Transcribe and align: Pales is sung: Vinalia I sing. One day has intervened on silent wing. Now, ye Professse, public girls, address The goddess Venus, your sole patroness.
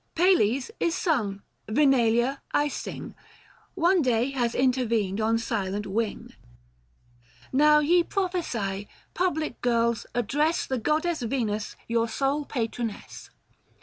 Pales 0.15 0.71
is 0.79 0.95
sung: 0.95 1.43
Vinalia 1.69 2.41
I 2.53 2.69
sing. 2.69 3.13
One 3.75 4.01
day 4.01 4.31
has 4.31 4.55
intervened 4.55 5.21
on 5.21 5.37
silent 5.37 5.85
wing. 5.85 6.33
Now, 7.53 7.81
ye 7.81 8.01
Professse, 8.01 8.85
public 9.13 9.61
girls, 9.61 10.07
address 10.15 10.65
The 10.65 10.79
goddess 10.79 11.21
Venus, 11.21 11.75
your 11.87 12.07
sole 12.09 12.45
patroness. 12.45 13.29